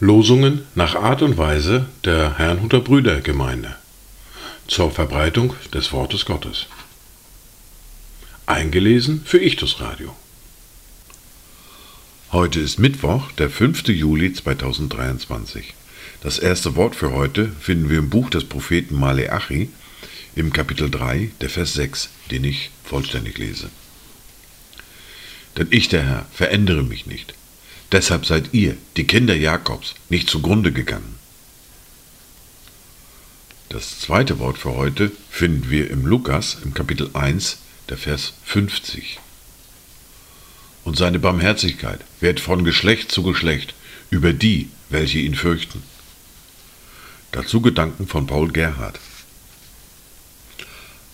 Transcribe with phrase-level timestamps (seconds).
[0.00, 3.76] Losungen nach Art und Weise der Herrnhuter Brüdergemeinde
[4.66, 6.66] zur Verbreitung des Wortes Gottes.
[8.46, 10.16] Eingelesen für Ichtus Radio.
[12.32, 13.88] Heute ist Mittwoch, der 5.
[13.88, 15.74] Juli 2023.
[16.22, 19.70] Das erste Wort für heute finden wir im Buch des Propheten Maleachi
[20.38, 23.70] im Kapitel 3, der Vers 6, den ich vollständig lese.
[25.56, 27.34] Denn ich, der Herr, verändere mich nicht.
[27.90, 31.16] Deshalb seid ihr, die Kinder Jakobs, nicht zugrunde gegangen.
[33.68, 39.18] Das zweite Wort für heute finden wir im Lukas im Kapitel 1, der Vers 50.
[40.84, 43.74] Und seine Barmherzigkeit wird von Geschlecht zu Geschlecht
[44.10, 45.82] über die, welche ihn fürchten.
[47.32, 48.98] Dazu Gedanken von Paul Gerhard.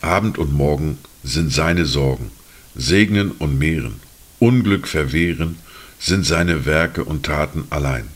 [0.05, 2.31] Abend und Morgen sind seine Sorgen,
[2.77, 4.01] segnen und mehren,
[4.39, 5.57] Unglück verwehren,
[5.99, 8.07] sind seine Werke und Taten allein.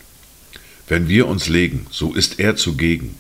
[0.87, 3.15] Wenn wir uns legen, so ist er zugegen.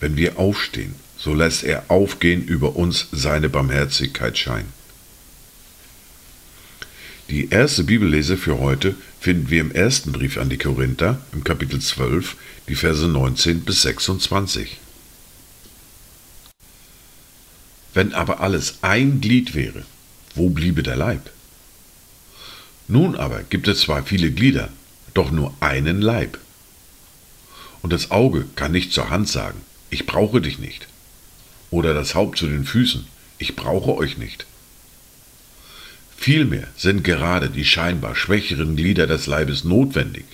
[0.00, 4.66] Wenn wir aufstehen, so lässt er aufgehen über uns seine Barmherzigkeit schein.
[7.30, 11.80] Die erste Bibellese für heute finden wir im ersten Brief an die Korinther, im Kapitel
[11.80, 12.36] 12,
[12.68, 14.78] die Verse 19 bis 26.
[17.94, 19.84] Wenn aber alles ein Glied wäre,
[20.34, 21.30] wo bliebe der Leib?
[22.88, 24.68] Nun aber gibt es zwar viele Glieder,
[25.14, 26.38] doch nur einen Leib.
[27.82, 30.88] Und das Auge kann nicht zur Hand sagen, ich brauche dich nicht.
[31.70, 33.06] Oder das Haupt zu den Füßen,
[33.38, 34.46] ich brauche euch nicht.
[36.16, 40.24] Vielmehr sind gerade die scheinbar schwächeren Glieder des Leibes notwendig.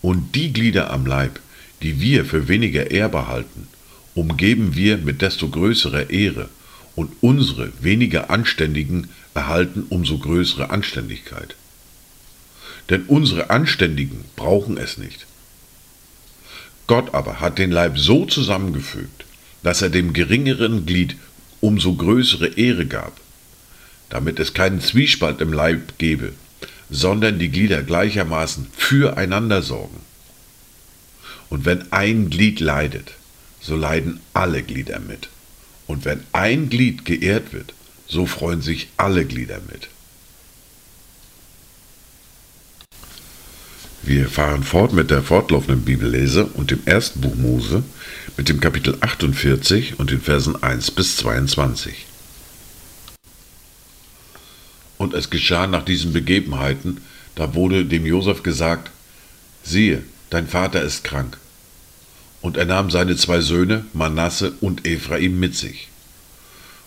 [0.00, 1.40] Und die Glieder am Leib,
[1.82, 3.66] die wir für weniger ehrbar halten,
[4.14, 6.48] umgeben wir mit desto größerer Ehre,
[6.98, 11.54] und unsere weniger Anständigen erhalten umso größere Anständigkeit.
[12.90, 15.26] Denn unsere Anständigen brauchen es nicht.
[16.88, 19.26] Gott aber hat den Leib so zusammengefügt,
[19.62, 21.14] dass er dem geringeren Glied
[21.60, 23.20] umso größere Ehre gab,
[24.08, 26.32] damit es keinen Zwiespalt im Leib gebe,
[26.90, 30.00] sondern die Glieder gleichermaßen füreinander sorgen.
[31.48, 33.12] Und wenn ein Glied leidet,
[33.60, 35.28] so leiden alle Glieder mit.
[35.88, 37.74] Und wenn ein Glied geehrt wird,
[38.06, 39.88] so freuen sich alle Glieder mit.
[44.02, 47.82] Wir fahren fort mit der fortlaufenden Bibellese und dem ersten Buch Mose
[48.36, 52.06] mit dem Kapitel 48 und den Versen 1 bis 22.
[54.98, 57.00] Und es geschah nach diesen Begebenheiten,
[57.34, 58.90] da wurde dem Josef gesagt:
[59.62, 61.38] Siehe, dein Vater ist krank.
[62.40, 65.88] Und er nahm seine zwei Söhne, Manasse und Ephraim, mit sich.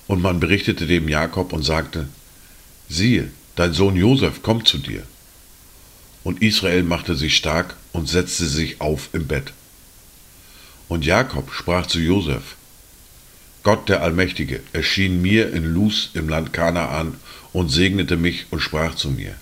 [0.07, 2.07] Und man berichtete dem Jakob und sagte,
[2.89, 5.03] siehe, dein Sohn Josef kommt zu dir.
[6.23, 9.53] Und Israel machte sich stark und setzte sich auf im Bett.
[10.87, 12.55] Und Jakob sprach zu Josef,
[13.63, 17.15] Gott der Allmächtige erschien mir in Luz im Land Kanaan
[17.53, 19.35] und segnete mich und sprach zu mir,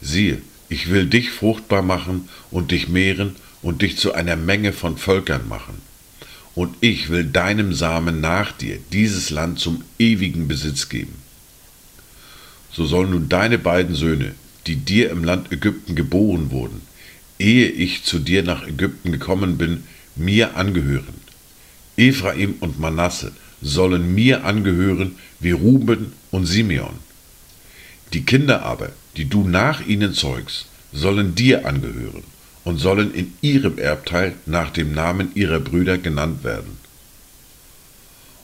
[0.00, 4.96] siehe, ich will dich fruchtbar machen und dich mehren und dich zu einer Menge von
[4.96, 5.80] Völkern machen
[6.56, 11.14] und ich will deinem Samen nach dir dieses Land zum ewigen Besitz geben.
[12.72, 14.34] So sollen nun deine beiden Söhne,
[14.66, 16.80] die dir im Land Ägypten geboren wurden,
[17.38, 19.84] ehe ich zu dir nach Ägypten gekommen bin,
[20.16, 21.14] mir angehören.
[21.98, 26.98] Ephraim und Manasse sollen mir angehören wie Ruben und Simeon.
[28.14, 32.22] Die Kinder aber, die du nach ihnen zeugst, sollen dir angehören
[32.66, 36.78] und sollen in ihrem Erbteil nach dem Namen ihrer Brüder genannt werden.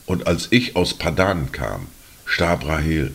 [0.07, 1.89] Und als ich aus Padan kam,
[2.25, 3.13] starb Rahel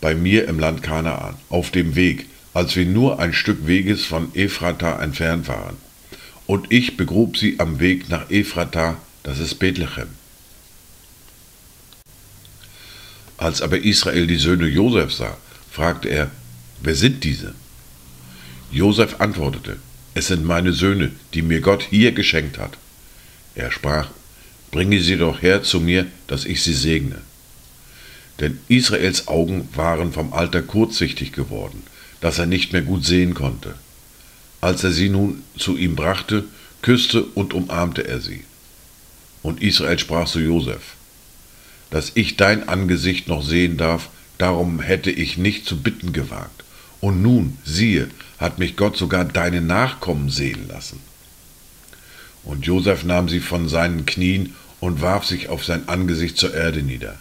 [0.00, 2.24] bei mir im Land Kanaan, auf dem Weg,
[2.54, 5.76] als wir nur ein Stück Weges von Ephrata entfernt waren.
[6.46, 10.08] Und ich begrub sie am Weg nach Ephrata, das ist Bethlehem.
[13.36, 15.36] Als aber Israel die Söhne Josef sah,
[15.70, 16.30] fragte er,
[16.80, 17.54] wer sind diese?
[18.70, 19.76] Josef antwortete,
[20.16, 22.78] es sind meine Söhne, die mir Gott hier geschenkt hat.
[23.54, 24.08] Er sprach,
[24.70, 27.20] bringe sie doch her zu mir, dass ich sie segne.
[28.40, 31.82] Denn Israels Augen waren vom Alter kurzsichtig geworden,
[32.22, 33.74] dass er nicht mehr gut sehen konnte.
[34.62, 36.44] Als er sie nun zu ihm brachte,
[36.80, 38.44] küsste und umarmte er sie.
[39.42, 40.94] Und Israel sprach zu Josef,
[41.90, 44.08] dass ich dein Angesicht noch sehen darf,
[44.38, 46.64] darum hätte ich nicht zu bitten gewagt.
[47.00, 48.08] Und nun, siehe,
[48.38, 51.00] hat mich Gott sogar deine Nachkommen sehen lassen.
[52.44, 56.82] Und Josef nahm sie von seinen Knien und warf sich auf sein Angesicht zur Erde
[56.82, 57.18] nieder.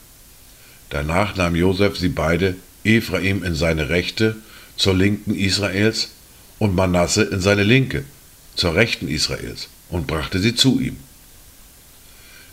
[0.89, 4.36] Danach nahm Josef sie beide, Ephraim in seine rechte,
[4.77, 6.10] zur linken Israels,
[6.60, 8.06] und Manasse in seine linke,
[8.56, 10.98] zur rechten Israels, und brachte sie zu ihm.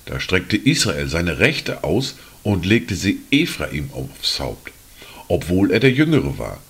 [0.06, 4.72] Da streckte Israel seine rechte aus und legte sie Ephraim aufs Haupt,
[5.28, 6.60] obwohl er der Jüngere war,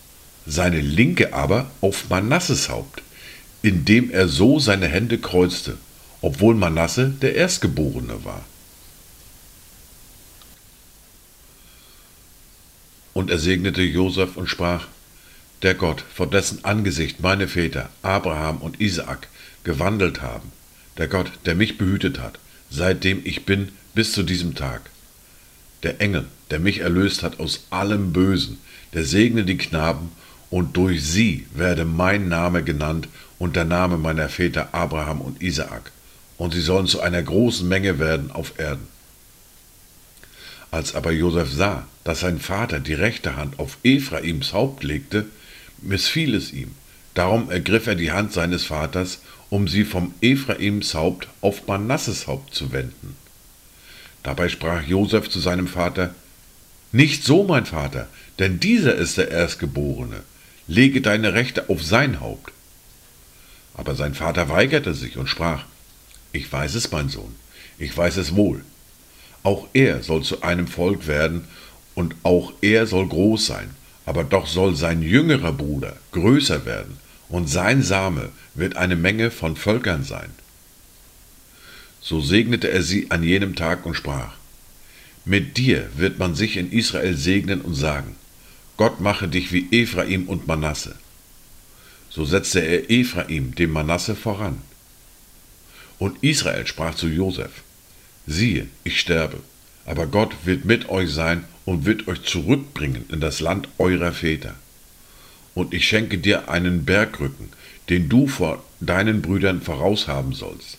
[0.47, 3.03] seine linke aber auf Manasses Haupt,
[3.63, 5.77] indem er so seine Hände kreuzte,
[6.21, 8.45] obwohl Manasse der Erstgeborene war.
[13.13, 14.87] Und er segnete Josef und sprach,
[15.63, 19.29] der Gott, vor dessen Angesicht meine Väter Abraham und Isaak
[19.65, 20.51] gewandelt haben,
[20.99, 22.39] der Gott, der mich behütet hat,
[22.71, 24.91] seitdem ich bin bis zu diesem Tag,
[25.83, 28.59] der Engel, der mich erlöst hat aus allem Bösen,
[28.93, 30.11] der segne die Knaben,
[30.53, 33.09] und durch sie werde mein Name genannt
[33.39, 35.91] und der Name meiner Väter Abraham und Isaak,
[36.37, 38.87] und sie sollen zu einer großen Menge werden auf Erden.
[40.71, 45.25] Als aber Josef sah, dass sein Vater die rechte Hand auf Ephraims Haupt legte,
[45.81, 46.73] missfiel es ihm.
[47.15, 52.55] Darum ergriff er die Hand seines Vaters, um sie vom Ephraims Haupt auf Manasses Haupt
[52.55, 53.17] zu wenden.
[54.23, 56.15] Dabei sprach Josef zu seinem Vater,
[56.93, 58.07] Nicht so, mein Vater,
[58.39, 60.23] denn dieser ist der Erstgeborene.
[60.67, 62.53] Lege deine Rechte auf sein Haupt.
[63.75, 65.65] Aber sein Vater weigerte sich und sprach,
[66.33, 67.35] Ich weiß es, mein Sohn,
[67.79, 68.65] ich weiß es wohl.
[69.43, 71.45] Auch er soll zu einem Volk werden,
[71.95, 73.71] und auch er soll groß sein,
[74.07, 76.99] aber doch soll sein jüngerer Bruder größer werden,
[77.29, 80.31] und sein Same wird eine Menge von Völkern sein.
[82.01, 84.35] So segnete er sie an jenem Tag und sprach,
[85.25, 88.17] Mit dir wird man sich in Israel segnen und sagen,
[88.83, 90.97] Gott mache dich wie Ephraim und Manasse.
[92.11, 94.61] So setzte er Ephraim dem Manasse voran.
[96.01, 97.63] Und Israel sprach zu Josef,
[98.27, 99.39] siehe, ich sterbe,
[99.87, 104.57] aber Gott wird mit euch sein und wird euch zurückbringen in das Land eurer Väter.
[105.55, 107.51] Und ich schenke dir einen Bergrücken,
[107.89, 110.79] den du vor deinen Brüdern voraushaben sollst.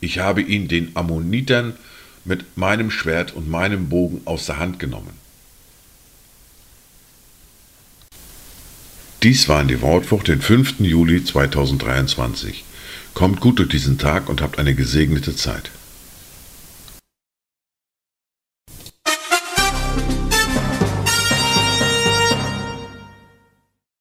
[0.00, 1.74] Ich habe ihn den Ammonitern
[2.24, 5.21] mit meinem Schwert und meinem Bogen aus der Hand genommen.
[9.22, 10.80] Dies war in die Wortwort den 5.
[10.80, 12.64] Juli 2023.
[13.14, 15.70] Kommt gut durch diesen Tag und habt eine gesegnete Zeit.